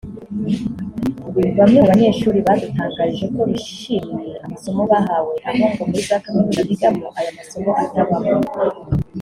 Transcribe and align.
Bamwe 1.59 1.77
mu 1.81 1.87
banyeshuri 1.91 2.37
badutangarije 2.47 3.25
ko 3.35 3.41
bishimiye 3.49 4.33
amasomo 4.45 4.81
bahawe 4.91 5.33
aho 5.49 5.63
ngo 5.71 5.81
muri 5.87 6.01
za 6.07 6.17
kaminuza 6.23 6.61
bigamo 6.69 7.05
aya 7.19 7.31
masomo 7.39 7.71
atabamo 7.83 8.41